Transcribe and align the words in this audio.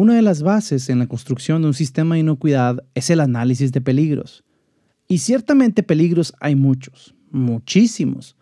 Una 0.00 0.14
de 0.14 0.22
las 0.22 0.42
bases 0.42 0.88
en 0.88 0.98
la 0.98 1.06
construcción 1.06 1.60
de 1.60 1.68
un 1.68 1.74
sistema 1.74 2.14
de 2.14 2.22
inocuidad 2.22 2.82
es 2.94 3.10
el 3.10 3.20
análisis 3.20 3.70
de 3.70 3.82
peligros. 3.82 4.44
Y 5.08 5.18
ciertamente 5.18 5.82
peligros 5.82 6.32
hay 6.40 6.56
muchos, 6.56 7.14
muchísimos. 7.30 8.34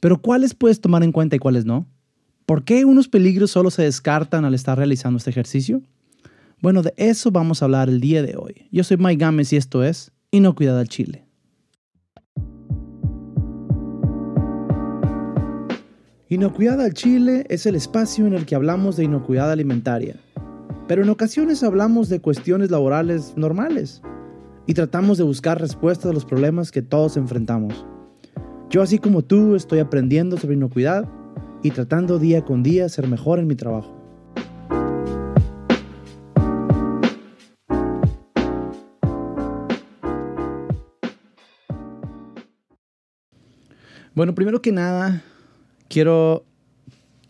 Pero 0.00 0.20
¿cuáles 0.20 0.54
puedes 0.54 0.80
tomar 0.80 1.04
en 1.04 1.12
cuenta 1.12 1.36
y 1.36 1.38
cuáles 1.38 1.64
no? 1.64 1.86
¿Por 2.46 2.64
qué 2.64 2.84
unos 2.84 3.06
peligros 3.06 3.52
solo 3.52 3.70
se 3.70 3.84
descartan 3.84 4.44
al 4.44 4.54
estar 4.54 4.76
realizando 4.76 5.18
este 5.18 5.30
ejercicio? 5.30 5.82
Bueno, 6.60 6.82
de 6.82 6.92
eso 6.96 7.30
vamos 7.30 7.62
a 7.62 7.66
hablar 7.66 7.88
el 7.88 8.00
día 8.00 8.20
de 8.24 8.34
hoy. 8.36 8.66
Yo 8.72 8.82
soy 8.82 8.96
Mike 8.96 9.20
Gámez 9.20 9.52
y 9.52 9.56
esto 9.56 9.84
es 9.84 10.10
Inocuidad 10.32 10.80
al 10.80 10.88
Chile. 10.88 11.28
Inocuidad 16.30 16.78
al 16.82 16.92
Chile 16.92 17.46
es 17.48 17.64
el 17.64 17.74
espacio 17.74 18.26
en 18.26 18.34
el 18.34 18.44
que 18.44 18.54
hablamos 18.54 18.96
de 18.96 19.04
inocuidad 19.04 19.50
alimentaria, 19.50 20.16
pero 20.88 21.02
en 21.02 21.10
ocasiones 21.10 21.62
hablamos 21.62 22.08
de 22.08 22.20
cuestiones 22.20 22.70
laborales 22.70 23.34
normales 23.36 24.00
y 24.66 24.72
tratamos 24.72 25.18
de 25.18 25.24
buscar 25.24 25.60
respuestas 25.60 26.10
a 26.10 26.14
los 26.14 26.24
problemas 26.24 26.72
que 26.72 26.80
todos 26.80 27.18
enfrentamos. 27.18 27.84
Yo 28.70 28.80
así 28.80 28.98
como 28.98 29.22
tú 29.22 29.54
estoy 29.54 29.80
aprendiendo 29.80 30.38
sobre 30.38 30.56
inocuidad 30.56 31.06
y 31.62 31.72
tratando 31.72 32.18
día 32.18 32.42
con 32.42 32.62
día 32.62 32.88
ser 32.88 33.06
mejor 33.06 33.38
en 33.38 33.46
mi 33.46 33.54
trabajo. 33.54 33.94
Bueno, 44.14 44.34
primero 44.34 44.62
que 44.62 44.72
nada, 44.72 45.22
quiero 45.88 46.44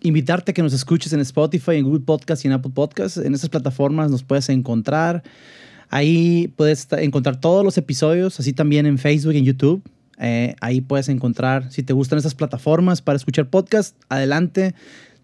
invitarte 0.00 0.52
a 0.52 0.54
que 0.54 0.62
nos 0.62 0.72
escuches 0.72 1.12
en 1.12 1.20
Spotify, 1.20 1.76
en 1.76 1.84
Google 1.84 2.00
Podcast 2.00 2.44
y 2.44 2.48
en 2.48 2.54
Apple 2.54 2.72
Podcast. 2.74 3.18
En 3.18 3.34
esas 3.34 3.48
plataformas 3.48 4.10
nos 4.10 4.22
puedes 4.22 4.48
encontrar. 4.48 5.22
Ahí 5.90 6.52
puedes 6.56 6.86
encontrar 6.92 7.40
todos 7.40 7.64
los 7.64 7.78
episodios, 7.78 8.38
así 8.40 8.52
también 8.52 8.86
en 8.86 8.98
Facebook 8.98 9.32
y 9.34 9.38
en 9.38 9.44
YouTube. 9.44 9.82
Eh, 10.18 10.54
ahí 10.60 10.80
puedes 10.80 11.08
encontrar, 11.08 11.70
si 11.72 11.82
te 11.82 11.92
gustan 11.92 12.18
esas 12.18 12.34
plataformas 12.34 13.02
para 13.02 13.16
escuchar 13.16 13.48
podcast, 13.48 13.96
adelante. 14.08 14.74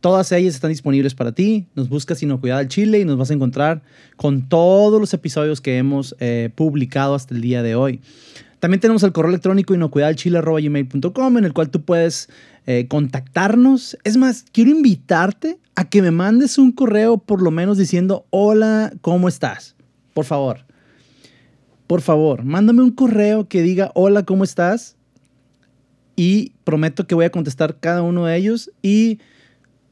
Todas 0.01 0.31
ellas 0.33 0.55
están 0.55 0.71
disponibles 0.71 1.15
para 1.15 1.33
ti. 1.33 1.67
Nos 1.75 1.89
buscas 1.89 2.23
Inocuidad 2.23 2.59
al 2.59 2.69
Chile 2.69 3.01
y 3.01 3.05
nos 3.05 3.17
vas 3.17 3.31
a 3.31 3.35
encontrar 3.35 3.83
con 4.17 4.49
todos 4.49 5.01
los 5.01 5.15
episodios 5.15 5.61
que 5.61 5.79
hemos 5.79 6.15
eh, 6.21 6.51
publicado 6.55 7.15
hasta 7.15 7.35
el 7.35 7.41
día 7.41 7.63
de 7.63 7.75
hoy. 7.75 8.01
También 8.61 8.81
tenemos 8.81 9.03
el 9.03 9.13
correo 9.13 9.31
electrónico 9.31 9.75
inocuidadchile.com 9.75 11.39
en 11.39 11.45
el 11.45 11.53
cual 11.53 11.71
tú 11.71 11.83
puedes 11.83 12.29
eh, 12.67 12.87
contactarnos. 12.89 13.99
Es 14.05 14.17
más, 14.17 14.45
quiero 14.51 14.71
invitarte 14.71 15.59
a 15.75 15.85
que 15.85 16.01
me 16.03 16.11
mandes 16.11 16.57
un 16.59 16.73
correo 16.73 17.19
por 17.19 17.43
lo 17.43 17.51
menos 17.51 17.77
diciendo, 17.79 18.27
hola, 18.31 18.93
¿cómo 19.01 19.29
estás? 19.29 19.77
Por 20.15 20.25
favor. 20.25 20.65
Por 21.87 22.01
favor, 22.01 22.45
mándame 22.45 22.81
un 22.83 22.93
correo 22.93 23.47
que 23.49 23.61
diga, 23.63 23.91
hola, 23.95 24.23
¿cómo 24.23 24.45
estás? 24.45 24.97
Y 26.17 26.53
prometo 26.65 27.07
que 27.07 27.15
voy 27.15 27.27
a 27.27 27.31
contestar 27.31 27.79
cada 27.79 28.01
uno 28.03 28.25
de 28.25 28.37
ellos 28.37 28.71
y, 28.81 29.19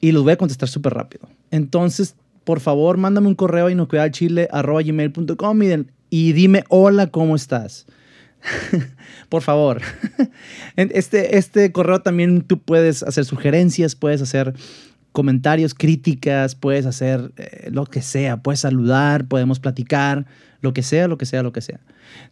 y 0.01 0.13
los 0.13 0.23
voy 0.23 0.33
a 0.33 0.39
contestar 0.39 0.71
súper 0.71 0.95
rápido. 0.95 1.29
Entonces, 1.51 2.15
por 2.45 2.61
favor, 2.61 2.97
mándame 2.97 3.29
un 3.29 3.35
correo 3.35 3.67
a 3.67 3.73
inocuidadchile.com 3.73 5.63
y, 5.63 5.87
y 6.09 6.33
dime, 6.33 6.65
hola, 6.71 7.09
¿cómo 7.09 7.37
estás? 7.37 7.85
Por 9.29 9.43
favor. 9.43 9.81
Este, 10.77 11.37
este 11.37 11.71
correo 11.71 12.01
también 12.01 12.43
tú 12.43 12.59
puedes 12.59 13.03
hacer 13.03 13.27
sugerencias, 13.27 13.95
puedes 13.95 14.23
hacer 14.23 14.55
comentarios, 15.13 15.75
críticas, 15.75 16.55
puedes 16.55 16.87
hacer 16.87 17.33
eh, 17.37 17.69
lo 17.71 17.85
que 17.85 18.01
sea, 18.01 18.39
puedes 18.39 18.61
saludar, 18.61 19.27
podemos 19.27 19.61
platicar, 19.61 20.25
lo 20.63 20.73
que 20.73 20.83
sea, 20.83 21.09
lo 21.09 21.19
que 21.19 21.27
sea, 21.27 21.43
lo 21.43 21.53
que 21.53 21.61
sea. 21.61 21.81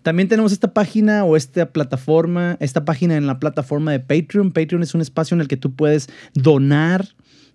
También 0.03 0.29
tenemos 0.29 0.53
esta 0.53 0.73
página 0.73 1.25
o 1.25 1.37
esta 1.37 1.67
plataforma, 1.67 2.57
esta 2.61 2.87
página 2.87 3.17
en 3.17 3.27
la 3.27 3.39
plataforma 3.39 3.93
de 3.93 4.01
Patreon. 4.01 4.53
Patreon 4.53 4.83
es 4.83 4.95
un 4.95 5.03
espacio 5.03 5.35
en 5.35 5.43
el 5.43 5.49
que 5.49 5.59
tú 5.59 5.75
puedes 5.75 6.09
donar, 6.33 7.09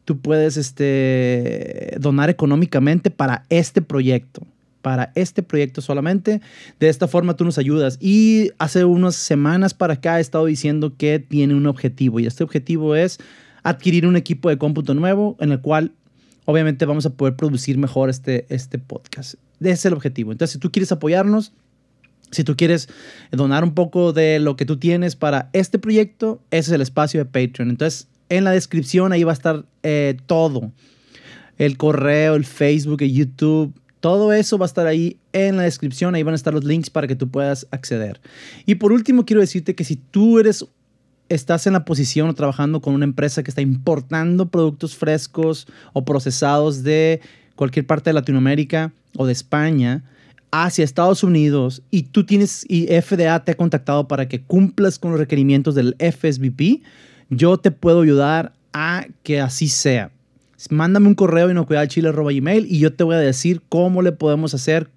tú 0.06 0.20
puedes 0.20 0.58
este, 0.58 1.96
donar 2.00 2.30
económicamente 2.30 3.10
para 3.10 3.44
este 3.50 3.82
proyecto 3.82 4.46
para 4.86 5.12
este 5.16 5.42
proyecto 5.42 5.82
solamente. 5.82 6.42
De 6.80 6.90
esta 6.90 7.08
forma 7.08 7.36
tú 7.36 7.44
nos 7.44 7.58
ayudas. 7.58 7.98
Y 8.00 8.52
hace 8.60 8.86
unas 8.86 9.16
semanas 9.16 9.74
para 9.74 9.96
acá 9.96 10.20
he 10.20 10.22
estado 10.22 10.46
diciendo 10.46 10.94
que 10.96 11.18
tiene 11.18 11.56
un 11.56 11.66
objetivo 11.66 12.20
y 12.20 12.28
este 12.28 12.44
objetivo 12.44 12.96
es 12.96 13.18
adquirir 13.64 14.06
un 14.06 14.16
equipo 14.16 14.48
de 14.48 14.60
cómputo 14.60 14.94
nuevo 14.94 15.38
en 15.40 15.52
el 15.52 15.60
cual 15.60 15.94
obviamente 16.46 16.86
vamos 16.86 17.08
a 17.08 17.10
poder 17.10 17.36
producir 17.36 17.80
mejor 17.80 18.12
este, 18.12 18.46
este 18.50 18.78
podcast. 18.78 19.34
Ese 19.60 19.72
es 19.72 19.86
el 19.88 19.94
objetivo. 19.94 20.32
Entonces, 20.32 20.54
si 20.54 20.60
tú 20.60 20.72
quieres 20.72 20.92
apoyarnos, 20.92 21.52
si 22.30 22.44
tú 22.44 22.56
quieres 22.56 22.88
donar 23.32 23.64
un 23.64 23.74
poco 23.74 24.14
de 24.14 24.38
lo 24.38 24.56
que 24.56 24.68
tú 24.68 24.78
tienes 24.78 25.16
para 25.16 25.50
este 25.54 25.80
proyecto, 25.80 26.44
ese 26.52 26.70
es 26.70 26.76
el 26.76 26.82
espacio 26.82 27.20
de 27.20 27.26
Patreon. 27.26 27.72
Entonces, 27.72 28.08
en 28.30 28.44
la 28.44 28.52
descripción 28.52 29.14
ahí 29.14 29.24
va 29.24 29.32
a 29.32 29.34
estar 29.34 29.66
eh, 29.82 30.16
todo. 30.28 30.72
El 31.58 31.76
correo, 31.76 32.36
el 32.36 32.46
Facebook, 32.46 33.02
el 33.02 33.14
YouTube, 33.14 33.74
todo 34.06 34.34
eso 34.34 34.60
va 34.60 34.66
a 34.66 34.68
estar 34.68 34.86
ahí 34.86 35.18
en 35.34 35.58
la 35.58 35.64
descripción, 35.64 36.14
ahí 36.14 36.22
van 36.22 36.34
a 36.34 36.36
estar 36.36 36.54
los 36.54 36.64
links 36.64 36.92
para 36.92 37.08
que 37.08 37.16
tú 37.16 37.28
puedas 37.28 37.66
acceder. 37.72 38.22
Y 38.68 38.76
por 38.76 38.92
último, 38.92 39.26
quiero 39.26 39.42
decirte 39.42 39.74
que 39.74 39.84
si 39.84 39.96
tú 39.96 40.38
eres 40.38 40.64
estás 41.28 41.66
en 41.66 41.74
la 41.74 41.86
posición 41.86 42.30
o 42.30 42.36
trabajando 42.36 42.82
con 42.82 42.94
una 42.94 43.06
empresa 43.06 43.42
que 43.42 43.50
está 43.50 43.62
importando 43.62 44.48
productos 44.50 44.96
frescos 44.96 45.66
o 45.94 46.06
procesados 46.06 46.84
de 46.84 47.20
cualquier 47.56 47.88
parte 47.88 48.12
de 48.12 48.14
Latinoamérica 48.14 48.94
o 49.18 49.26
de 49.26 49.32
España 49.32 50.04
hacia 50.52 50.86
Estados 50.86 51.24
Unidos 51.24 51.82
y 51.90 52.04
tú 52.04 52.28
tienes 52.28 52.64
y 52.70 52.86
FDA 52.86 53.44
te 53.44 53.54
ha 53.54 53.58
contactado 53.58 54.08
para 54.08 54.28
que 54.28 54.44
cumplas 54.44 55.00
con 55.00 55.10
los 55.10 55.20
requerimientos 55.20 55.74
del 55.74 55.96
FSBP, 55.98 56.84
yo 57.32 57.58
te 57.58 57.72
puedo 57.72 58.02
ayudar 58.02 58.54
a 58.72 59.08
que 59.24 59.42
así 59.42 59.68
sea 59.68 60.12
mándame 60.72 61.08
un 61.08 61.16
correo 61.16 61.50
inocuidadchile.gmail 61.50 62.66
y 62.70 62.80
yo 62.80 62.94
te 62.94 63.04
voy 63.04 63.16
a 63.16 63.20
decir 63.20 63.62
cómo 63.70 64.02
le 64.02 64.12
podemos 64.12 64.54
hacer, 64.54 64.90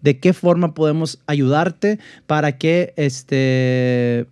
de 0.00 0.18
qué 0.18 0.32
forma 0.32 0.74
podemos 0.74 1.20
ayudarte 1.26 1.98
para 2.26 2.58
que 2.58 2.92
este 2.96 4.26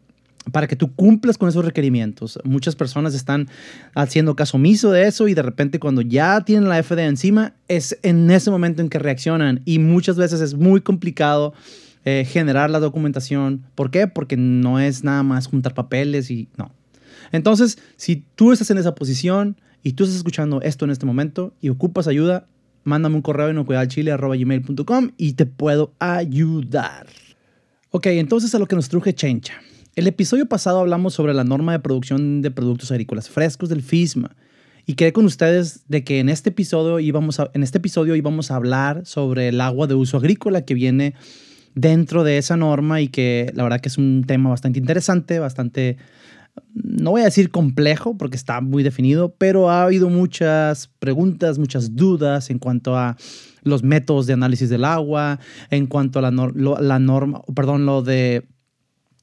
para 0.53 0.69
que 0.69 0.77
tú 0.77 0.95
cumplas 0.95 1.39
con 1.39 1.49
esos 1.49 1.65
requerimientos. 1.65 2.39
Muchas 2.45 2.77
personas 2.77 3.15
están 3.15 3.49
haciendo 3.95 4.37
caso 4.37 4.57
omiso 4.57 4.93
de 4.93 5.09
eso 5.09 5.27
y 5.27 5.35
de 5.35 5.43
repente 5.43 5.81
cuando 5.81 6.03
ya 6.03 6.41
tienen 6.43 6.69
la 6.69 6.81
FDA 6.83 7.07
encima 7.07 7.55
es 7.69 7.99
en 8.03 8.31
ese 8.31 8.51
momento 8.51 8.81
en 8.81 8.89
que 8.89 8.99
reaccionan 8.99 9.63
y 9.65 9.81
muchas 9.81 10.17
veces 10.17 10.41
es 10.41 10.55
muy 10.55 10.81
complicado 10.81 11.53
eh, 12.05 12.25
generar 12.25 12.71
la 12.71 12.79
documentación. 12.79 13.65
¿Por 13.75 13.91
qué? 13.91 14.07
Porque 14.07 14.37
no 14.37 14.79
es 14.79 15.03
nada 15.03 15.25
más 15.25 15.49
juntar 15.49 15.75
papeles 15.75 16.31
y 16.31 16.49
no. 16.57 16.71
Entonces, 17.33 17.79
si 17.97 18.25
tú 18.35 18.53
estás 18.53 18.71
en 18.71 18.79
esa 18.79 18.95
posición, 18.95 19.57
y 19.87 19.93
tú 19.93 20.03
estás 20.03 20.17
escuchando 20.17 20.61
esto 20.63 20.85
en 20.85 20.91
este 20.91 21.07
momento 21.07 21.55
y 21.61 21.69
ocupas 21.69 22.09
ayuda, 22.09 22.49
mándame 22.83 23.15
un 23.15 23.23
correo 23.23 23.51
en 23.51 23.65
gmail.com 23.65 25.11
y 25.17 25.35
te 25.35 25.47
puedo 25.47 25.93
ayudar. 26.01 27.07
Ok, 27.91 28.07
entonces 28.07 28.53
a 28.57 28.59
lo 28.59 28.67
que 28.67 28.75
nos 28.75 28.89
truje 28.89 29.15
Chencha. 29.15 29.55
El 29.95 30.09
episodio 30.09 30.47
pasado 30.47 30.81
hablamos 30.81 31.15
sobre 31.15 31.35
la 31.35 31.45
norma 31.45 31.71
de 31.71 31.79
producción 31.79 32.43
de 32.43 32.51
productos 32.51 32.91
agrícolas 32.91 33.29
frescos 33.29 33.69
del 33.69 33.81
FISMA 33.81 34.35
y 34.87 34.95
quedé 34.95 35.13
con 35.13 35.25
ustedes 35.25 35.85
de 35.87 36.03
que 36.03 36.19
en 36.19 36.31
este 36.31 36.51
episodio 36.51 36.99
íbamos 36.99 37.39
a, 37.39 37.53
en 37.55 37.63
este 37.63 37.79
episodio 37.79 38.17
íbamos 38.17 38.51
a 38.51 38.57
hablar 38.57 39.07
sobre 39.07 39.47
el 39.51 39.61
agua 39.61 39.87
de 39.87 39.95
uso 39.95 40.17
agrícola 40.17 40.63
que 40.63 40.75
viene 40.75 41.15
dentro 41.77 42.25
de 42.25 42.39
esa 42.39 42.57
norma 42.57 43.01
y 43.01 43.07
que 43.07 43.53
la 43.55 43.63
verdad 43.63 43.81
que 43.81 43.89
es 43.89 43.99
un 43.99 44.25
tema 44.27 44.51
bastante 44.51 44.81
interesante, 44.81 45.39
bastante 45.39 45.97
no 46.75 47.11
voy 47.11 47.23
a 47.23 47.25
decir 47.25 47.51
complejo 47.51 48.17
porque 48.17 48.37
está 48.37 48.61
muy 48.61 48.83
definido, 48.83 49.35
pero 49.37 49.71
ha 49.71 49.85
habido 49.85 50.09
muchas 50.09 50.89
preguntas, 50.99 51.59
muchas 51.59 51.97
dudas 51.97 52.51
en 52.51 52.59
cuanto 52.59 52.97
a 52.97 53.17
los 53.63 53.83
métodos 53.83 54.27
de 54.27 54.35
análisis 54.35 54.69
del 54.69 54.85
agua, 54.85 55.41
en 55.71 55.87
cuanto 55.87 56.19
a 56.19 56.23
la, 56.23 56.31
norma, 57.01 57.43
perdón, 57.55 57.87
lo 57.87 58.03
de 58.03 58.47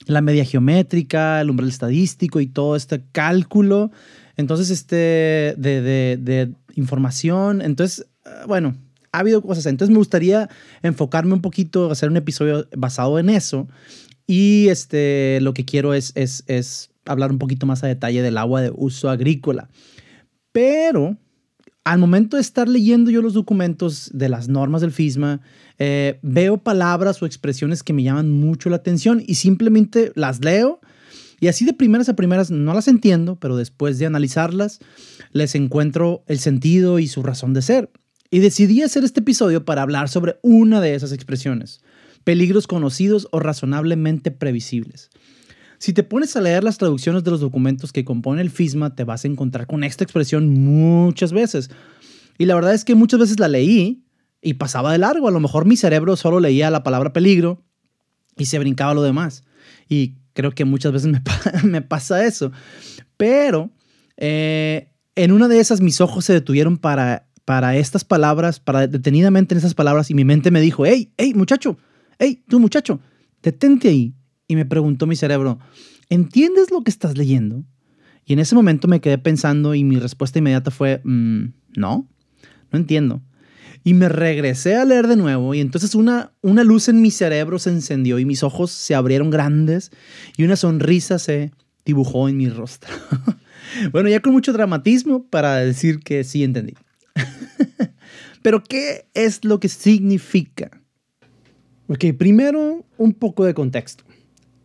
la 0.06 0.22
media 0.22 0.46
geométrica, 0.46 1.40
el 1.42 1.50
umbral 1.50 1.70
estadístico 1.70 2.42
y 2.42 2.48
todo 2.48 2.76
este 2.76 3.04
cálculo. 3.12 3.92
Entonces, 4.36 4.70
este 4.70 5.56
de, 5.58 6.18
de, 6.20 6.52
información. 6.76 7.62
Entonces, 7.62 8.08
ah, 8.26 8.46
bueno, 8.48 8.76
ha 9.12 9.20
habido 9.20 9.42
cosas. 9.42 9.68
Entonces, 9.68 9.92
me 9.92 10.00
gustaría 10.00 10.50
enfocarme 10.82 11.34
un 11.34 11.42
poquito, 11.42 11.90
hacer 11.92 12.10
un 12.10 12.18
episodio 12.18 12.68
basado 12.76 13.20
en 13.20 13.30
eso. 13.30 13.68
Y 14.28 14.68
este, 14.70 15.40
lo 15.42 15.54
que 15.54 15.66
quiero 15.66 15.94
es, 15.94 16.12
es 16.16 16.90
hablar 17.06 17.32
un 17.32 17.40
poquito 17.40 17.66
más 17.66 17.84
a 17.84 17.88
detalle 17.88 18.22
del 18.22 18.38
agua 18.38 18.62
de 18.62 18.72
uso 18.76 19.10
agrícola. 19.10 19.70
Pero 20.52 21.18
al 21.84 22.00
momento 22.00 22.38
de 22.38 22.42
estar 22.42 22.70
leyendo 22.70 23.12
yo 23.12 23.22
los 23.22 23.34
documentos 23.34 24.10
de 24.14 24.30
las 24.30 24.48
normas 24.48 24.82
del 24.82 24.92
FISMA, 24.92 25.42
eh, 25.80 26.20
veo 26.22 26.58
palabras 26.58 27.22
o 27.22 27.26
expresiones 27.26 27.84
que 27.84 27.94
me 27.94 28.04
llaman 28.04 28.32
mucho 28.32 28.70
la 28.70 28.78
atención 28.78 29.22
y 29.26 29.36
simplemente 29.36 30.12
las 30.16 30.44
leo 30.44 30.80
y 31.44 31.50
así 31.50 31.66
de 31.66 31.74
primeras 31.74 32.08
a 32.08 32.16
primeras 32.16 32.52
no 32.52 32.74
las 32.74 32.88
entiendo, 32.88 33.36
pero 33.38 33.58
después 33.58 34.00
de 34.00 34.06
analizarlas 34.06 34.80
les 35.34 35.56
encuentro 35.56 36.24
el 36.28 36.40
sentido 36.40 37.00
y 37.00 37.08
su 37.10 37.22
razón 37.22 37.54
de 37.54 37.62
ser. 37.62 37.92
Y 38.32 38.40
decidí 38.40 38.82
hacer 38.82 39.04
este 39.04 39.20
episodio 39.20 39.66
para 39.66 39.82
hablar 39.82 40.08
sobre 40.08 40.38
una 40.42 40.80
de 40.80 40.96
esas 40.96 41.12
expresiones, 41.12 41.82
peligros 42.24 42.66
conocidos 42.66 43.28
o 43.32 43.42
razonablemente 43.42 44.32
previsibles. 44.32 45.10
Si 45.84 45.92
te 45.92 46.04
pones 46.04 46.34
a 46.38 46.40
leer 46.40 46.64
las 46.64 46.78
traducciones 46.78 47.26
de 47.26 47.32
los 47.32 47.42
documentos 47.42 47.92
que 47.92 48.06
compone 48.06 48.42
el 48.42 48.52
FISMA, 48.52 48.96
te 48.96 49.04
vas 49.04 49.26
a 49.26 49.28
encontrar 49.28 49.68
con 49.68 49.84
esta 49.84 50.06
expresión 50.06 50.50
muchas 50.50 51.34
veces. 51.34 51.70
Y 52.38 52.46
la 52.46 52.56
verdad 52.56 52.74
es 52.74 52.86
que 52.86 52.96
muchas 52.96 53.20
veces 53.20 53.38
la 53.38 53.50
leí 53.50 54.06
y 54.42 54.54
pasaba 54.54 54.94
de 54.94 54.98
largo. 55.00 55.28
A 55.28 55.32
lo 55.32 55.42
mejor 55.42 55.66
mi 55.66 55.76
cerebro 55.76 56.16
solo 56.16 56.40
leía 56.40 56.72
la 56.72 56.84
palabra 56.84 57.12
peligro 57.12 57.66
y 58.38 58.46
se 58.46 58.60
brincaba 58.60 58.94
lo 58.94 59.04
demás. 59.04 59.44
Y 59.90 60.16
creo 60.32 60.52
que 60.52 60.64
muchas 60.64 60.94
veces 60.94 61.12
me, 61.66 61.82
pasa 61.82 62.26
eso. 62.26 62.54
Pero 63.18 63.70
eh, 64.16 64.88
en 65.16 65.34
una 65.34 65.50
de 65.50 65.60
esas 65.60 65.82
mis 65.82 66.00
ojos 66.00 66.24
se 66.24 66.32
detuvieron 66.32 66.78
para 66.78 67.28
para 67.44 67.76
estas 67.76 68.06
palabras, 68.06 68.62
para 68.62 68.88
detenidamente 68.88 69.54
en 69.54 69.58
esas 69.58 69.74
palabras, 69.74 70.10
y 70.10 70.14
mi 70.14 70.24
mente 70.24 70.50
me 70.50 70.62
dijo, 70.62 70.86
hey, 70.86 71.12
hey, 71.18 71.34
muchacho, 71.36 71.78
hey, 72.20 72.42
tú 72.48 72.62
muchacho, 72.62 73.02
detente 73.42 73.90
ahí. 73.90 74.16
Y 74.48 74.56
me 74.56 74.66
preguntó 74.66 75.08
mi 75.08 75.16
cerebro, 75.16 75.60
¿entiendes 76.10 76.72
lo 76.72 76.84
que 76.84 76.92
estás 76.92 77.18
leyendo? 77.18 77.64
Y 78.26 78.34
en 78.34 78.40
ese 78.40 78.56
momento 78.56 78.88
me 78.88 79.02
quedé 79.02 79.18
pensando 79.18 79.76
y 79.76 79.84
mi 79.84 79.98
respuesta 79.98 80.40
inmediata 80.40 80.72
fue, 80.72 81.02
mm, 81.04 81.46
no, 81.76 82.08
no 82.72 82.80
entiendo. 82.80 83.22
Y 83.84 83.94
me 83.94 84.08
regresé 84.08 84.76
a 84.76 84.86
leer 84.86 85.08
de 85.08 85.18
nuevo 85.18 85.54
y 85.54 85.60
entonces 85.60 85.94
una, 85.94 86.32
una 86.42 86.64
luz 86.64 86.88
en 86.88 87.02
mi 87.02 87.12
cerebro 87.12 87.60
se 87.60 87.70
encendió 87.70 88.18
y 88.18 88.26
mis 88.26 88.44
ojos 88.44 88.72
se 88.72 88.96
abrieron 88.96 89.30
grandes 89.30 89.92
y 90.38 90.44
una 90.44 90.56
sonrisa 90.56 91.20
se 91.20 91.52
dibujó 91.86 92.30
en 92.30 92.38
mi 92.38 92.48
rostro. 92.50 92.94
bueno, 93.92 94.08
ya 94.08 94.22
con 94.22 94.32
mucho 94.32 94.54
dramatismo 94.54 95.28
para 95.28 95.58
decir 95.58 96.00
que 96.00 96.24
sí 96.24 96.44
entendí. 96.44 96.76
Pero, 98.42 98.64
¿qué 98.64 99.08
es 99.14 99.44
lo 99.44 99.60
que 99.60 99.70
significa? 99.70 100.82
Ok, 101.88 102.06
primero 102.18 102.86
un 102.98 103.14
poco 103.14 103.46
de 103.46 103.54
contexto. 103.54 104.04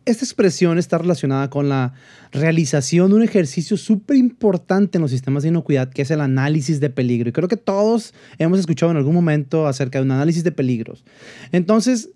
Esta 0.09 0.25
expresión 0.25 0.79
está 0.79 0.97
relacionada 0.97 1.51
con 1.51 1.69
la 1.69 1.93
realización 2.31 3.11
de 3.11 3.17
un 3.17 3.21
ejercicio 3.21 3.77
súper 3.77 4.17
importante 4.17 4.97
en 4.97 5.03
los 5.03 5.11
sistemas 5.11 5.43
de 5.43 5.49
inocuidad, 5.49 5.91
que 5.91 6.01
es 6.01 6.09
el 6.09 6.21
análisis 6.21 6.79
de 6.79 6.89
peligro. 6.89 7.29
Y 7.29 7.31
creo 7.31 7.47
que 7.47 7.57
todos 7.57 8.15
hemos 8.39 8.59
escuchado 8.59 8.91
en 8.91 8.97
algún 8.97 9.13
momento 9.13 9.67
acerca 9.67 9.99
de 9.99 10.05
un 10.05 10.11
análisis 10.11 10.43
de 10.43 10.51
peligros. 10.51 11.05
Entonces, 11.51 12.09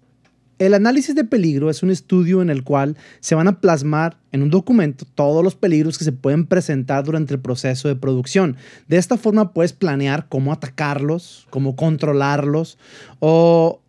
el 0.58 0.74
análisis 0.74 1.14
de 1.14 1.24
peligro 1.24 1.70
es 1.70 1.84
un 1.84 1.92
estudio 1.92 2.42
en 2.42 2.50
el 2.50 2.64
cual 2.64 2.98
se 3.20 3.36
van 3.36 3.48
a 3.48 3.60
plasmar 3.62 4.18
en 4.32 4.42
un 4.42 4.50
documento 4.50 5.06
todos 5.14 5.44
los 5.44 5.54
peligros 5.54 6.00
que 6.00 6.04
se 6.04 6.14
pueden 6.14 6.48
presentar 6.48 7.04
durante 7.04 7.36
el 7.36 7.42
proceso 7.42 7.90
de 7.90 7.96
producción. 7.96 8.58
De 8.88 8.98
esta 8.98 9.18
forma 9.18 9.54
puedes 9.54 9.74
planear 9.74 10.28
cómo 10.30 10.52
atacarlos, 10.52 11.46
cómo 11.52 11.76
controlarlos 11.76 12.80
o, 13.20 13.83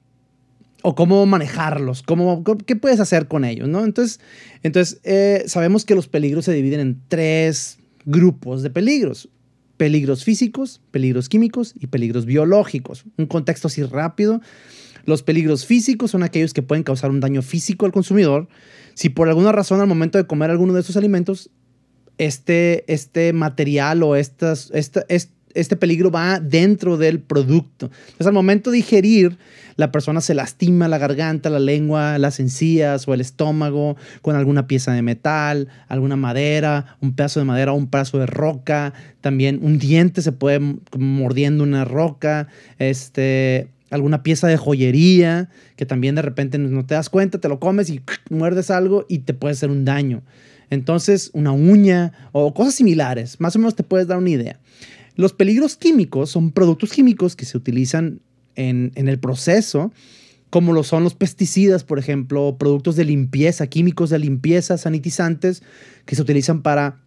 cómo 0.95 1.25
manejarlos, 1.25 2.03
cómo, 2.03 2.45
qué 2.67 2.77
puedes 2.77 3.01
hacer 3.01 3.29
con 3.29 3.45
ellos. 3.45 3.69
¿no? 3.69 3.85
Entonces, 3.85 4.21
entonces 4.63 5.01
eh, 5.05 5.45
sabemos 5.47 5.85
que 5.85 5.95
los 5.95 6.09
peligros 6.09 6.45
se 6.45 6.53
dividen 6.53 6.81
en 6.81 7.01
tres 7.09 7.79
grupos 8.05 8.63
de 8.63 8.71
peligros 8.71 9.29
peligros 9.77 10.25
físicos, 10.25 10.81
peligros 10.91 11.29
químicos 11.29 11.75
y 11.79 11.89
peligros 11.89 12.27
biológicos. 12.27 13.05
Un 13.17 13.27
contexto 13.27 13.69
así 13.69 13.83
rápido. 13.83 14.41
Los 15.05 15.23
peligros 15.23 15.67
físicos 15.67 16.13
son 16.13 16.23
aquellos 16.23 16.55
que 16.55 16.63
pueden 16.63 16.85
causar 16.85 17.11
un 17.11 17.21
daño 17.21 17.43
físico 17.43 17.87
al 17.87 17.93
consumidor. 17.93 18.49
Si 18.95 19.09
por 19.09 19.29
alguna 19.29 19.53
razón 19.53 19.81
al 19.81 19.87
momento 19.87 20.19
de 20.19 20.27
comer 20.27 20.51
alguno 20.51 20.73
de 20.73 20.81
estos 20.81 20.97
alimentos, 20.97 21.51
este, 22.19 22.91
este 22.93 23.33
material 23.33 24.03
o 24.03 24.17
estas, 24.17 24.71
este, 24.73 25.05
este 25.55 25.77
peligro 25.77 26.11
va 26.11 26.41
dentro 26.41 26.97
del 26.97 27.21
producto. 27.21 27.91
Entonces 28.07 28.27
al 28.27 28.33
momento 28.33 28.71
de 28.71 28.77
digerir, 28.77 29.39
la 29.77 29.91
persona 29.91 30.21
se 30.21 30.35
lastima 30.35 30.89
la 30.89 30.99
garganta, 30.99 31.51
la 31.51 31.59
lengua, 31.59 32.19
las 32.19 32.39
encías 32.39 33.09
o 33.09 33.15
el 33.15 33.21
estómago 33.21 33.97
con 34.23 34.37
alguna 34.37 34.67
pieza 34.67 34.93
de 34.93 35.03
metal, 35.03 35.69
alguna 35.89 36.17
madera, 36.17 36.97
un 37.01 37.15
pedazo 37.15 37.41
de 37.41 37.47
madera 37.47 37.73
un 37.73 37.89
pedazo 37.89 38.19
de 38.19 38.27
roca. 38.27 38.93
También 39.21 39.59
un 39.63 39.79
diente 39.79 40.23
se 40.23 40.33
puede 40.33 40.61
mordiendo 40.97 41.65
una 41.65 41.85
roca. 41.85 42.49
Este, 42.79 43.69
alguna 43.91 44.23
pieza 44.23 44.47
de 44.47 44.57
joyería 44.57 45.49
que 45.77 45.87
también 45.87 46.15
de 46.15 46.23
repente 46.23 46.59
no 46.59 46.87
te 46.87 46.95
das 46.95 47.11
cuenta, 47.11 47.39
te 47.39 47.49
lo 47.49 47.59
comes 47.59 47.91
y 47.91 48.01
muerdes 48.31 48.71
algo 48.71 49.07
y 49.09 49.21
te 49.21 49.35
puede 49.35 49.53
hacer 49.53 49.71
un 49.71 49.85
daño. 49.85 50.23
Entonces, 50.71 51.31
una 51.35 51.53
uña 51.53 52.13
o 52.33 52.55
cosas 52.55 52.75
similares, 52.75 53.41
más 53.41 53.55
o 53.55 53.59
menos 53.59 53.77
te 53.77 53.83
puedes 53.83 54.07
dar 54.07 54.19
una 54.19 54.31
idea. 54.31 54.59
Los 55.17 55.33
peligros 55.33 55.77
químicos 55.77 56.31
son 56.31 56.51
productos 56.51 56.93
químicos 56.93 57.37
que 57.37 57.45
se 57.45 57.57
utilizan 57.57 58.21
en, 58.57 58.93
en 58.95 59.09
el 59.09 59.19
proceso, 59.19 59.93
como 60.51 60.73
lo 60.73 60.85
son 60.85 61.05
los 61.05 61.15
pesticidas, 61.15 61.85
por 61.85 61.99
ejemplo, 61.99 62.57
productos 62.59 62.97
de 62.97 63.05
limpieza, 63.05 63.67
químicos 63.67 64.11
de 64.11 64.19
limpieza, 64.19 64.79
sanitizantes, 64.79 65.63
que 66.05 66.15
se 66.15 66.23
utilizan 66.23 66.63
para 66.63 67.05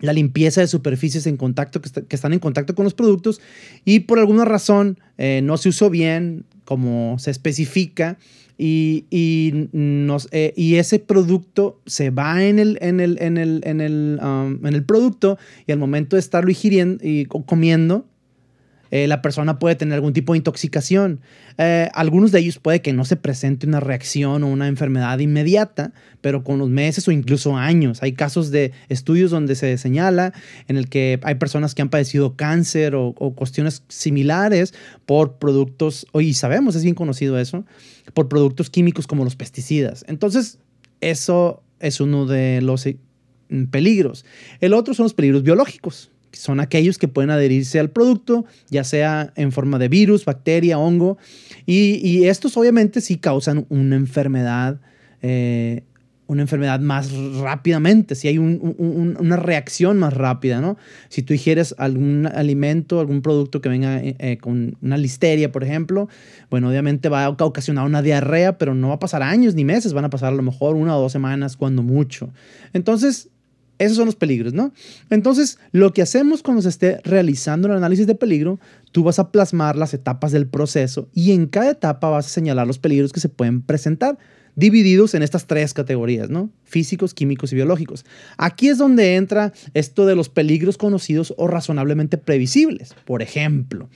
la 0.00 0.12
limpieza 0.12 0.60
de 0.60 0.66
superficies 0.66 1.26
en 1.26 1.36
contacto 1.36 1.80
que, 1.80 2.14
están 2.14 2.32
en 2.32 2.38
contacto 2.38 2.74
con 2.74 2.84
los 2.84 2.94
productos 2.94 3.40
y 3.84 4.00
por 4.00 4.18
alguna 4.18 4.44
razón 4.44 4.98
eh, 5.18 5.40
no 5.42 5.56
se 5.56 5.70
usó 5.70 5.90
bien 5.90 6.44
como 6.64 7.18
se 7.18 7.30
especifica 7.30 8.18
y, 8.56 9.06
y, 9.10 9.68
nos, 9.72 10.28
eh, 10.30 10.52
y 10.56 10.76
ese 10.76 10.98
producto 10.98 11.80
se 11.86 12.10
va 12.10 12.44
en 12.44 12.58
el, 12.58 12.78
en 12.80 13.00
el, 13.00 13.18
en 13.20 13.36
el, 13.36 13.60
en 13.64 13.80
el, 13.80 14.20
um, 14.22 14.64
en 14.64 14.74
el 14.74 14.84
producto 14.84 15.38
y 15.66 15.72
al 15.72 15.78
momento 15.78 16.16
de 16.16 16.20
estarlo 16.20 16.50
ingiriendo 16.50 17.02
y 17.02 17.26
comiendo 17.26 18.06
eh, 18.90 19.06
la 19.06 19.22
persona 19.22 19.58
puede 19.58 19.74
tener 19.74 19.94
algún 19.94 20.12
tipo 20.12 20.32
de 20.32 20.38
intoxicación. 20.38 21.20
Eh, 21.58 21.88
algunos 21.94 22.32
de 22.32 22.40
ellos 22.40 22.58
puede 22.58 22.82
que 22.82 22.92
no 22.92 23.04
se 23.04 23.16
presente 23.16 23.66
una 23.66 23.80
reacción 23.80 24.42
o 24.42 24.48
una 24.48 24.68
enfermedad 24.68 25.18
inmediata, 25.18 25.92
pero 26.20 26.44
con 26.44 26.58
los 26.58 26.68
meses 26.68 27.06
o 27.08 27.12
incluso 27.12 27.56
años. 27.56 28.02
Hay 28.02 28.12
casos 28.12 28.50
de 28.50 28.72
estudios 28.88 29.30
donde 29.30 29.54
se 29.54 29.76
señala 29.78 30.32
en 30.68 30.76
el 30.76 30.88
que 30.88 31.20
hay 31.22 31.36
personas 31.36 31.74
que 31.74 31.82
han 31.82 31.90
padecido 31.90 32.36
cáncer 32.36 32.94
o, 32.94 33.12
cuestiones 33.34 33.82
similares 33.88 34.74
por 35.06 35.38
productos, 35.38 36.06
hoy 36.12 36.34
sabemos, 36.34 36.76
es 36.76 36.82
bien 36.82 36.94
conocido 36.94 37.38
eso, 37.38 37.64
por 38.12 38.28
productos 38.28 38.70
químicos 38.70 39.06
como 39.06 39.24
los 39.24 39.36
pesticidas. 39.36 40.04
Entonces, 40.08 40.58
eso 41.00 41.62
es 41.80 42.00
uno 42.00 42.26
de 42.26 42.60
los 42.62 42.86
eh, 42.86 42.96
peligros. 43.70 44.24
El 44.60 44.72
otro 44.72 44.94
son 44.94 45.04
los 45.04 45.14
peligros 45.14 45.42
biológicos 45.42 46.10
son 46.36 46.60
aquellos 46.60 46.98
que 46.98 47.08
pueden 47.08 47.30
adherirse 47.30 47.78
al 47.80 47.90
producto, 47.90 48.44
ya 48.70 48.84
sea 48.84 49.32
en 49.36 49.52
forma 49.52 49.78
de 49.78 49.88
virus, 49.88 50.24
bacteria, 50.24 50.78
hongo, 50.78 51.18
y, 51.66 52.24
estos 52.24 52.56
obviamente 52.56 53.00
sí 53.00 53.16
causan 53.16 53.66
una 53.68 53.96
enfermedad, 53.96 54.80
eh, 55.22 55.82
una 56.26 56.42
enfermedad 56.42 56.80
más 56.80 57.12
rápidamente, 57.12 58.14
si 58.14 58.28
hay 58.28 58.38
una 58.38 59.36
reacción 59.36 59.98
más 59.98 60.14
rápida, 60.14 60.60
¿no? 60.60 60.78
Si 61.08 61.22
tú 61.22 61.34
ingieres 61.34 61.74
algún 61.76 62.26
alimento, 62.26 63.00
algún 63.00 63.20
producto 63.20 63.60
que 63.60 63.68
venga 63.68 64.02
eh, 64.02 64.16
eh, 64.18 64.38
con 64.38 64.76
una 64.80 64.96
listeria, 64.96 65.52
por 65.52 65.64
ejemplo, 65.64 66.08
bueno, 66.50 66.70
obviamente 66.70 67.10
va 67.10 67.24
a 67.24 67.28
ocasionar 67.28 67.84
una 67.84 68.00
diarrea, 68.00 68.56
pero 68.56 68.74
no 68.74 68.88
va 68.88 68.94
a 68.94 68.98
pasar 68.98 69.22
años 69.22 69.54
ni 69.54 69.64
meses, 69.64 69.92
van 69.92 70.06
a 70.06 70.10
pasar 70.10 70.32
a 70.32 70.36
lo 70.36 70.42
mejor 70.42 70.76
una 70.76 70.96
o 70.96 71.00
dos 71.02 71.12
semanas, 71.12 71.56
cuando 71.56 71.82
mucho. 71.82 72.30
Entonces, 72.72 73.28
esos 73.78 73.96
son 73.96 74.06
los 74.06 74.16
peligros, 74.16 74.52
¿no? 74.52 74.72
Entonces, 75.10 75.58
lo 75.72 75.92
que 75.92 76.02
hacemos 76.02 76.42
cuando 76.42 76.62
se 76.62 76.68
esté 76.68 77.00
realizando 77.04 77.68
el 77.68 77.74
análisis 77.74 78.06
de 78.06 78.14
peligro, 78.14 78.60
tú 78.92 79.02
vas 79.02 79.18
a 79.18 79.32
plasmar 79.32 79.76
las 79.76 79.94
etapas 79.94 80.32
del 80.32 80.46
proceso 80.46 81.08
y 81.12 81.32
en 81.32 81.46
cada 81.46 81.70
etapa 81.70 82.08
vas 82.08 82.26
a 82.26 82.30
señalar 82.30 82.66
los 82.66 82.78
peligros 82.78 83.12
que 83.12 83.20
se 83.20 83.28
pueden 83.28 83.62
presentar, 83.62 84.18
divididos 84.56 85.14
en 85.14 85.22
estas 85.22 85.46
tres 85.46 85.74
categorías, 85.74 86.30
¿no? 86.30 86.50
Físicos, 86.62 87.14
químicos 87.14 87.52
y 87.52 87.56
biológicos. 87.56 88.04
Aquí 88.36 88.68
es 88.68 88.78
donde 88.78 89.16
entra 89.16 89.52
esto 89.74 90.06
de 90.06 90.14
los 90.14 90.28
peligros 90.28 90.78
conocidos 90.78 91.34
o 91.36 91.48
razonablemente 91.48 92.18
previsibles. 92.18 92.94
Por 93.04 93.22
ejemplo, 93.22 93.88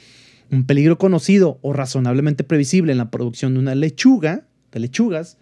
un 0.51 0.67
peligro 0.67 0.99
conocido 0.99 1.59
o 1.63 1.73
razonablemente 1.73 2.43
previsible 2.43 2.93
en 2.93 2.99
la 2.99 3.11
producción 3.11 3.55
de 3.55 3.61
una 3.61 3.75
lechuga, 3.75 4.47
de 4.73 4.81
lechugas, 4.81 5.39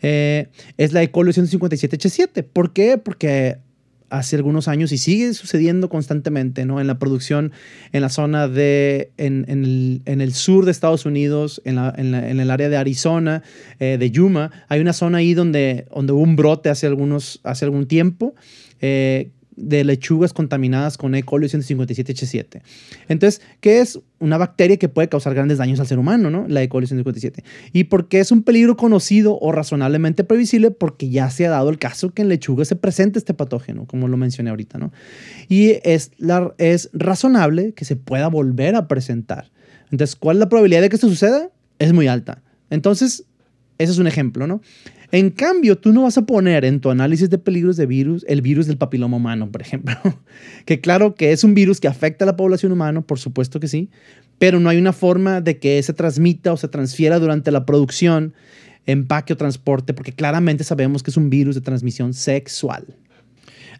eh, 0.00 0.48
es 0.76 0.92
la 0.92 1.02
E. 1.02 1.10
coli 1.10 1.32
157H7. 1.32 2.44
¿Por 2.44 2.72
qué? 2.72 2.98
Porque 2.98 3.58
hace 4.10 4.36
algunos 4.36 4.68
años 4.68 4.92
y 4.92 4.98
sigue 4.98 5.32
sucediendo 5.34 5.88
constantemente, 5.88 6.64
¿no? 6.64 6.80
En 6.80 6.86
la 6.86 6.98
producción 6.98 7.52
en 7.92 8.00
la 8.02 8.08
zona 8.08 8.48
de, 8.48 9.10
en, 9.16 9.44
el, 9.48 10.34
sur 10.34 10.64
de 10.64 10.70
Estados 10.70 11.06
Unidos, 11.06 11.60
en, 11.64 11.78
el 11.78 12.50
área 12.50 12.68
de 12.68 12.76
Arizona, 12.76 13.42
eh, 13.80 13.96
de 13.98 14.10
Yuma, 14.10 14.50
hay 14.68 14.80
una 14.80 14.92
zona 14.92 15.18
ahí 15.18 15.34
donde, 15.34 15.86
donde 15.94 16.12
hubo 16.12 16.22
un 16.22 16.36
brote 16.36 16.70
hace, 16.70 16.86
algunos, 16.86 17.40
hace 17.42 17.64
algún 17.64 17.86
tiempo. 17.86 18.34
Eh, 18.80 19.30
de 19.58 19.84
lechugas 19.84 20.32
contaminadas 20.32 20.96
con 20.96 21.14
E. 21.14 21.22
coli 21.22 21.48
157H7. 21.48 22.62
Entonces, 23.08 23.42
¿qué 23.60 23.80
es? 23.80 24.00
Una 24.20 24.36
bacteria 24.36 24.76
que 24.78 24.88
puede 24.88 25.08
causar 25.08 25.34
grandes 25.34 25.58
daños 25.58 25.78
al 25.80 25.86
ser 25.86 25.98
humano, 25.98 26.30
¿no? 26.30 26.46
La 26.48 26.62
E. 26.62 26.68
coli 26.68 26.86
157. 26.86 27.44
¿Y 27.72 27.84
por 27.84 28.08
qué 28.08 28.20
es 28.20 28.32
un 28.32 28.42
peligro 28.42 28.76
conocido 28.76 29.38
o 29.40 29.52
razonablemente 29.52 30.24
previsible? 30.24 30.70
Porque 30.70 31.10
ya 31.10 31.30
se 31.30 31.46
ha 31.46 31.50
dado 31.50 31.70
el 31.70 31.78
caso 31.78 32.10
que 32.10 32.22
en 32.22 32.28
lechuga 32.28 32.64
se 32.64 32.76
presente 32.76 33.18
este 33.18 33.34
patógeno, 33.34 33.86
como 33.86 34.08
lo 34.08 34.16
mencioné 34.16 34.50
ahorita, 34.50 34.78
¿no? 34.78 34.92
Y 35.48 35.76
es, 35.84 36.12
la, 36.18 36.54
es 36.58 36.90
razonable 36.92 37.72
que 37.74 37.84
se 37.84 37.96
pueda 37.96 38.28
volver 38.28 38.74
a 38.74 38.88
presentar. 38.88 39.50
Entonces, 39.90 40.16
¿cuál 40.16 40.36
es 40.36 40.40
la 40.40 40.48
probabilidad 40.48 40.82
de 40.82 40.88
que 40.88 40.96
esto 40.96 41.08
suceda? 41.08 41.50
Es 41.78 41.92
muy 41.92 42.08
alta. 42.08 42.42
Entonces, 42.70 43.24
ese 43.78 43.92
es 43.92 43.98
un 43.98 44.06
ejemplo, 44.06 44.46
¿no? 44.46 44.60
En 45.10 45.30
cambio, 45.30 45.78
tú 45.78 45.92
no 45.92 46.02
vas 46.02 46.18
a 46.18 46.26
poner 46.26 46.66
en 46.66 46.80
tu 46.80 46.90
análisis 46.90 47.30
de 47.30 47.38
peligros 47.38 47.76
de 47.78 47.86
virus 47.86 48.26
el 48.28 48.42
virus 48.42 48.66
del 48.66 48.76
papiloma 48.76 49.16
humano, 49.16 49.50
por 49.50 49.62
ejemplo. 49.62 49.96
que 50.66 50.80
claro 50.80 51.14
que 51.14 51.32
es 51.32 51.44
un 51.44 51.54
virus 51.54 51.80
que 51.80 51.88
afecta 51.88 52.24
a 52.24 52.26
la 52.26 52.36
población 52.36 52.72
humana, 52.72 53.00
por 53.00 53.18
supuesto 53.18 53.58
que 53.58 53.68
sí, 53.68 53.90
pero 54.38 54.60
no 54.60 54.68
hay 54.68 54.76
una 54.76 54.92
forma 54.92 55.40
de 55.40 55.58
que 55.58 55.82
se 55.82 55.94
transmita 55.94 56.52
o 56.52 56.58
se 56.58 56.68
transfiera 56.68 57.18
durante 57.18 57.50
la 57.50 57.64
producción, 57.64 58.34
empaque 58.84 59.32
o 59.32 59.36
transporte, 59.36 59.94
porque 59.94 60.12
claramente 60.12 60.62
sabemos 60.62 61.02
que 61.02 61.10
es 61.10 61.16
un 61.16 61.30
virus 61.30 61.54
de 61.54 61.62
transmisión 61.62 62.12
sexual. 62.12 62.84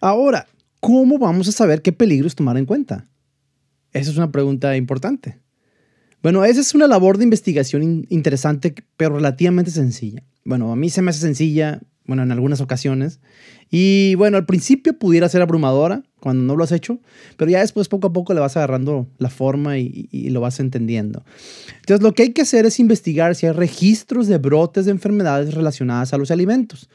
Ahora, 0.01 0.47
¿cómo 0.81 1.19
vamos 1.19 1.47
a 1.49 1.53
saber 1.53 1.83
qué 1.83 1.93
peligros 1.93 2.37
tomar 2.37 2.57
en 2.57 2.65
cuenta? 2.65 3.07
Esa 3.93 4.11
es 4.11 4.17
una 4.17 4.33
pregunta 4.33 4.77
importante. 4.77 5.39
Bueno, 6.23 6.45
esa 6.45 6.61
es 6.61 6.75
una 6.75 6.89
labor 6.89 7.19
de 7.19 7.25
investigación 7.25 8.07
interesante, 8.09 8.75
pero 8.97 9.17
relativamente 9.17 9.71
sencilla. 9.71 10.23
Bueno, 10.45 10.73
a 10.73 10.77
mí 10.77 10.91
se 10.91 11.03
me 11.03 11.11
hace 11.11 11.21
sencilla, 11.21 11.81
bueno, 12.07 12.23
en 12.23 12.33
algunas 12.33 12.61
ocasiones. 12.61 13.21
Y 13.71 14.15
bueno, 14.17 14.37
al 14.37 14.47
principio 14.47 14.99
pudiera 14.99 15.29
ser 15.29 15.43
abrumadora 15.43 16.03
cuando 16.21 16.43
no 16.43 16.57
lo 16.57 16.65
has 16.65 16.73
hecho, 16.73 17.01
pero 17.37 17.51
ya 17.51 17.61
después 17.61 17.89
poco 17.89 18.09
a 18.09 18.13
poco 18.13 18.35
le 18.35 18.41
vas 18.41 18.57
agarrando 18.57 19.07
la 19.19 19.31
forma 19.31 19.79
y, 19.79 20.09
lo 20.31 20.41
vas 20.41 20.59
entendiendo. 20.59 21.25
Entonces, 21.81 22.03
lo 22.03 22.15
que 22.15 22.25
hay 22.25 22.33
que 22.33 22.43
hacer 22.43 22.67
es 22.67 22.81
investigar 22.81 23.35
si 23.35 23.47
hay 23.47 23.53
registros 23.53 24.27
de 24.27 24.39
brotes 24.39 24.87
de 24.87 24.91
enfermedades 24.91 25.55
relacionadas 25.55 26.13
a 26.15 26.19
los 26.19 26.31
alimentos. 26.31 26.89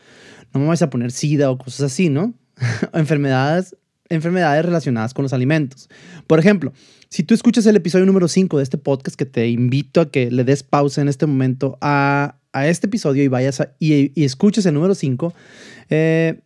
No 0.54 0.60
me 0.60 0.68
vas 0.68 0.82
a 0.82 0.90
poner 0.90 1.12
SIDA 1.12 1.50
o 1.52 1.58
cosas 1.58 1.92
así, 1.92 2.10
¿no? 2.10 2.34
enfermedades, 2.94 3.78
enfermedades 4.10 4.66
relacionadas 4.66 5.14
con 5.14 5.24
los 5.24 5.34
alimentos. 5.34 5.90
Por 6.28 6.40
ejemplo, 6.40 6.74
si 7.14 7.22
tú 7.22 7.36
escuchas 7.36 7.68
el 7.68 7.76
episodio 7.76 8.08
número 8.08 8.28
5 8.28 8.58
de 8.58 8.64
este 8.64 8.80
podcast, 8.80 9.16
que 9.16 9.28
te 9.28 9.48
invito 9.48 10.02
a 10.02 10.10
que 10.10 10.32
le 10.32 10.44
des 10.44 10.64
pausa 10.64 11.00
en 11.00 11.08
este 11.08 11.28
momento 11.28 11.78
a, 11.80 12.40
a 12.54 12.68
este 12.68 12.88
episodio 12.88 13.24
y 13.24 13.28
vayas 13.28 13.62
y, 13.78 14.20
y, 14.20 14.24
escuches 14.24 14.66
el 14.66 14.74
número 14.74 14.96
5, 14.96 15.32
eh, 15.92 16.42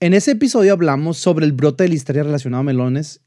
en 0.00 0.12
ese 0.12 0.32
episodio 0.32 0.74
hablamos 0.74 1.16
sobre 1.16 1.46
el 1.46 1.52
brote 1.52 1.84
de 1.84 1.88
listeria 1.88 2.24
relacionado 2.24 2.60
a 2.60 2.64
melones 2.64 3.22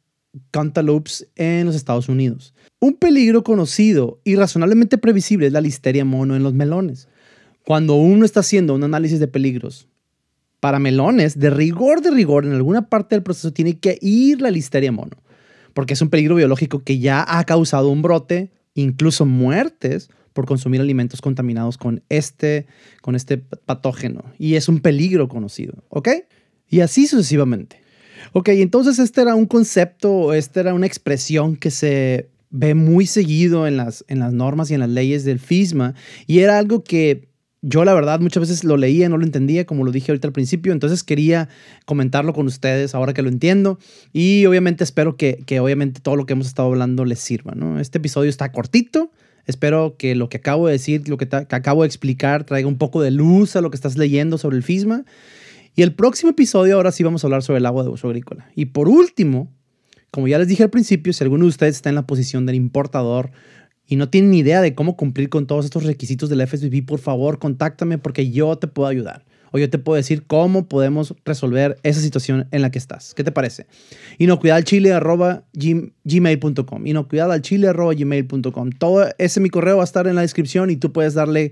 cantaloupes 0.51 1.27
en 1.35 1.65
los 1.65 1.73
Estados 1.73 2.07
Unidos. 2.07 2.53
Un 2.79 2.93
peligro 2.97 3.43
conocido 3.43 4.21
y 4.23 4.35
razonablemente 4.35 4.99
previsible 4.99 5.47
es 5.47 5.53
la 5.53 5.61
listeria 5.61 6.05
mono 6.05 6.35
en 6.35 6.43
los 6.43 6.53
melones. 6.53 7.07
Cuando 7.65 7.95
uno 7.95 8.25
está 8.25 8.41
haciendo 8.41 8.75
un 8.75 8.83
análisis 8.83 9.19
de 9.19 9.27
peligros 9.27 9.87
para 10.59 10.77
melones, 10.77 11.39
de 11.39 11.49
rigor 11.49 12.03
de 12.03 12.11
rigor, 12.11 12.45
en 12.45 12.53
alguna 12.53 12.89
parte 12.89 13.15
del 13.15 13.23
proceso 13.23 13.51
tiene 13.53 13.79
que 13.79 13.97
ir 14.03 14.39
la 14.39 14.51
listeria 14.51 14.91
mono 14.91 15.17
porque 15.73 15.93
es 15.93 16.01
un 16.01 16.09
peligro 16.09 16.35
biológico 16.35 16.83
que 16.83 16.99
ya 16.99 17.25
ha 17.27 17.43
causado 17.43 17.89
un 17.89 18.01
brote, 18.01 18.51
incluso 18.73 19.25
muertes, 19.25 20.09
por 20.33 20.45
consumir 20.45 20.81
alimentos 20.81 21.21
contaminados 21.21 21.77
con 21.77 22.03
este, 22.09 22.65
con 23.01 23.15
este 23.15 23.37
patógeno. 23.37 24.23
Y 24.37 24.55
es 24.55 24.69
un 24.69 24.79
peligro 24.79 25.27
conocido, 25.27 25.73
¿ok? 25.89 26.09
Y 26.69 26.81
así 26.81 27.07
sucesivamente. 27.07 27.81
Ok, 28.33 28.49
entonces 28.49 28.99
este 28.99 29.21
era 29.21 29.35
un 29.35 29.45
concepto, 29.45 30.33
esta 30.33 30.59
era 30.59 30.73
una 30.73 30.85
expresión 30.85 31.55
que 31.55 31.71
se 31.71 32.29
ve 32.51 32.73
muy 32.73 33.05
seguido 33.05 33.67
en 33.67 33.77
las, 33.77 34.03
en 34.07 34.19
las 34.19 34.33
normas 34.33 34.71
y 34.71 34.73
en 34.73 34.81
las 34.81 34.89
leyes 34.89 35.23
del 35.23 35.39
FISMA 35.39 35.93
y 36.27 36.39
era 36.39 36.57
algo 36.57 36.83
que 36.83 37.28
yo 37.61 37.83
la 37.83 37.93
verdad 37.93 38.19
muchas 38.19 38.41
veces 38.41 38.63
lo 38.63 38.77
leía, 38.77 39.09
no 39.09 39.17
lo 39.17 39.25
entendía, 39.25 39.65
como 39.65 39.83
lo 39.83 39.91
dije 39.91 40.11
ahorita 40.11 40.27
al 40.27 40.33
principio, 40.33 40.71
entonces 40.71 41.03
quería 41.03 41.49
comentarlo 41.85 42.33
con 42.33 42.47
ustedes 42.47 42.95
ahora 42.95 43.13
que 43.13 43.21
lo 43.21 43.29
entiendo 43.29 43.79
y 44.13 44.45
obviamente 44.45 44.83
espero 44.83 45.17
que, 45.17 45.43
que 45.45 45.59
obviamente 45.59 45.99
todo 45.99 46.15
lo 46.15 46.25
que 46.25 46.33
hemos 46.33 46.47
estado 46.47 46.69
hablando 46.69 47.03
les 47.03 47.19
sirva, 47.19 47.53
¿no? 47.55 47.79
Este 47.79 47.97
episodio 47.97 48.29
está 48.29 48.51
cortito, 48.51 49.11
espero 49.45 49.95
que 49.97 50.15
lo 50.15 50.29
que 50.29 50.37
acabo 50.37 50.67
de 50.67 50.73
decir, 50.73 51.07
lo 51.09 51.17
que, 51.17 51.27
que 51.27 51.55
acabo 51.55 51.81
de 51.81 51.87
explicar 51.87 52.45
traiga 52.45 52.67
un 52.67 52.77
poco 52.77 53.01
de 53.01 53.11
luz 53.11 53.55
a 53.55 53.61
lo 53.61 53.69
que 53.71 53.75
estás 53.75 53.97
leyendo 53.97 54.37
sobre 54.37 54.55
el 54.55 54.63
FISMA 54.63 55.03
y 55.75 55.81
el 55.81 55.93
próximo 55.93 56.31
episodio 56.31 56.75
ahora 56.75 56.91
sí 56.91 57.03
vamos 57.03 57.23
a 57.23 57.27
hablar 57.27 57.43
sobre 57.43 57.59
el 57.59 57.65
agua 57.65 57.83
de 57.83 57.89
uso 57.89 58.07
agrícola. 58.07 58.49
Y 58.55 58.65
por 58.65 58.89
último, 58.89 59.51
como 60.11 60.27
ya 60.27 60.37
les 60.37 60.47
dije 60.47 60.63
al 60.63 60.69
principio, 60.69 61.13
si 61.13 61.23
alguno 61.23 61.45
de 61.45 61.49
ustedes 61.49 61.75
está 61.75 61.89
en 61.89 61.95
la 61.95 62.07
posición 62.07 62.45
del 62.45 62.55
importador 62.55 63.31
y 63.89 63.95
no 63.95 64.07
tienen 64.07 64.31
ni 64.31 64.39
idea 64.39 64.61
de 64.61 64.75
cómo 64.75 64.95
cumplir 64.95 65.29
con 65.29 65.47
todos 65.47 65.65
estos 65.65 65.83
requisitos 65.83 66.29
del 66.29 66.47
FSBP, 66.47 66.85
por 66.85 66.99
favor, 66.99 67.39
contáctame 67.39 67.97
porque 67.97 68.29
yo 68.29 68.55
te 68.55 68.67
puedo 68.67 68.87
ayudar. 68.87 69.25
O 69.51 69.57
yo 69.57 69.67
te 69.67 69.79
puedo 69.79 69.95
decir 69.95 70.27
cómo 70.27 70.67
podemos 70.67 71.15
resolver 71.25 71.79
esa 71.81 71.99
situación 71.99 72.47
en 72.51 72.61
la 72.61 72.69
que 72.69 72.77
estás. 72.77 73.15
¿Qué 73.15 73.23
te 73.23 73.31
parece? 73.31 73.65
inocuidadalchile.gmail.com 74.19 76.85
inocuidadalchile.gmail.com 76.85 78.69
Todo 78.77 79.07
ese 79.17 79.39
mi 79.39 79.49
correo 79.49 79.77
va 79.77 79.83
a 79.83 79.85
estar 79.85 80.05
en 80.05 80.13
la 80.13 80.21
descripción 80.21 80.69
y 80.69 80.75
tú 80.75 80.93
puedes 80.93 81.15
darle, 81.15 81.51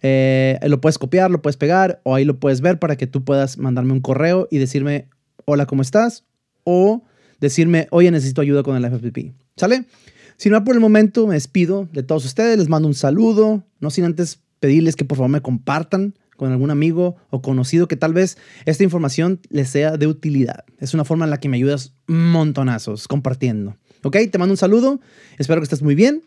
eh, 0.00 0.60
lo 0.68 0.80
puedes 0.80 0.98
copiar, 0.98 1.32
lo 1.32 1.42
puedes 1.42 1.56
pegar 1.56 2.00
o 2.04 2.14
ahí 2.14 2.24
lo 2.24 2.38
puedes 2.38 2.60
ver 2.60 2.78
para 2.78 2.94
que 2.94 3.08
tú 3.08 3.24
puedas 3.24 3.58
mandarme 3.58 3.94
un 3.94 4.00
correo 4.00 4.46
y 4.48 4.58
decirme, 4.58 5.08
hola, 5.44 5.66
¿cómo 5.66 5.82
estás? 5.82 6.22
O 6.62 7.02
decirme, 7.40 7.88
oye, 7.90 8.12
necesito 8.12 8.42
ayuda 8.42 8.62
con 8.62 8.76
el 8.76 8.88
FSBP. 8.88 9.32
¿Sale? 9.56 9.86
Si 10.36 10.50
no, 10.50 10.62
por 10.64 10.74
el 10.74 10.80
momento 10.80 11.26
me 11.26 11.34
despido 11.34 11.88
de 11.92 12.02
todos 12.02 12.24
ustedes, 12.24 12.58
les 12.58 12.68
mando 12.68 12.88
un 12.88 12.94
saludo, 12.94 13.64
no 13.80 13.90
sin 13.90 14.04
antes 14.04 14.40
pedirles 14.60 14.96
que 14.96 15.04
por 15.04 15.16
favor 15.16 15.30
me 15.30 15.40
compartan 15.40 16.14
con 16.36 16.50
algún 16.50 16.70
amigo 16.70 17.16
o 17.30 17.42
conocido 17.42 17.88
que 17.88 17.96
tal 17.96 18.12
vez 18.12 18.38
esta 18.64 18.82
información 18.82 19.40
les 19.50 19.68
sea 19.68 19.96
de 19.96 20.06
utilidad. 20.06 20.64
Es 20.78 20.94
una 20.94 21.04
forma 21.04 21.24
en 21.24 21.30
la 21.30 21.38
que 21.38 21.48
me 21.48 21.56
ayudas 21.56 21.94
montonazos 22.06 23.08
compartiendo. 23.08 23.76
¿Ok? 24.02 24.16
Te 24.30 24.38
mando 24.38 24.52
un 24.52 24.58
saludo, 24.58 25.00
espero 25.38 25.60
que 25.60 25.64
estés 25.64 25.82
muy 25.82 25.94
bien. 25.94 26.22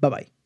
Bye 0.00 0.10
bye. 0.10 0.37